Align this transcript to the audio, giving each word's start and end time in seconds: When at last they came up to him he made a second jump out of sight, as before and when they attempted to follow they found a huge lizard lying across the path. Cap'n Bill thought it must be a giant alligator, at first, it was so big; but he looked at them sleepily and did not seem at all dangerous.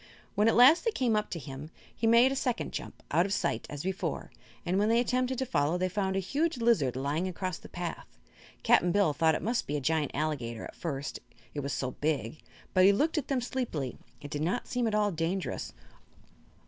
When 0.33 0.47
at 0.47 0.55
last 0.55 0.83
they 0.83 0.89
came 0.89 1.15
up 1.15 1.29
to 1.29 1.37
him 1.37 1.69
he 1.95 2.07
made 2.07 2.31
a 2.31 2.35
second 2.35 2.71
jump 2.73 3.03
out 3.11 3.27
of 3.27 3.31
sight, 3.33 3.67
as 3.69 3.83
before 3.83 4.31
and 4.65 4.79
when 4.79 4.89
they 4.89 4.99
attempted 4.99 5.37
to 5.37 5.45
follow 5.45 5.77
they 5.77 5.89
found 5.89 6.15
a 6.15 6.19
huge 6.19 6.57
lizard 6.57 6.95
lying 6.95 7.27
across 7.27 7.59
the 7.59 7.69
path. 7.69 8.07
Cap'n 8.63 8.91
Bill 8.91 9.13
thought 9.13 9.35
it 9.35 9.43
must 9.43 9.67
be 9.67 9.77
a 9.77 9.79
giant 9.79 10.09
alligator, 10.15 10.65
at 10.65 10.75
first, 10.75 11.19
it 11.53 11.59
was 11.59 11.71
so 11.71 11.91
big; 11.91 12.41
but 12.73 12.83
he 12.83 12.91
looked 12.91 13.19
at 13.19 13.27
them 13.27 13.41
sleepily 13.41 13.99
and 14.23 14.31
did 14.31 14.41
not 14.41 14.67
seem 14.67 14.87
at 14.87 14.95
all 14.95 15.11
dangerous. 15.11 15.71